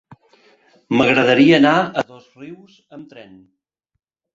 M'agradaria 1.01 1.57
anar 1.59 1.75
a 2.03 2.07
Dosrius 2.11 2.83
amb 3.01 3.11
tren. 3.17 3.41